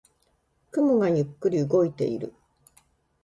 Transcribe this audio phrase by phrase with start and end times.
[0.71, 2.33] 雲がゆっくり動いている。